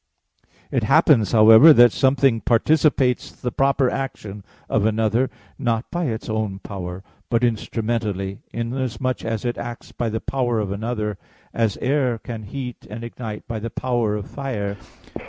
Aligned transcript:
It 0.71 0.81
happens, 0.81 1.31
however, 1.31 1.73
that 1.73 1.91
something 1.91 2.41
participates 2.41 3.29
the 3.31 3.51
proper 3.51 3.87
action 3.87 4.43
of 4.67 4.83
another, 4.83 5.29
not 5.59 5.91
by 5.91 6.05
its 6.05 6.27
own 6.27 6.57
power, 6.57 7.03
but 7.29 7.43
instrumentally, 7.43 8.39
inasmuch 8.51 9.23
as 9.23 9.45
it 9.45 9.59
acts 9.59 9.91
by 9.91 10.09
the 10.09 10.19
power 10.19 10.57
of 10.59 10.71
another; 10.71 11.19
as 11.53 11.77
air 11.81 12.17
can 12.17 12.41
heat 12.45 12.87
and 12.89 13.03
ignite 13.03 13.47
by 13.47 13.59
the 13.59 13.69
power 13.69 14.15
of 14.15 14.27
fire. 14.27 14.75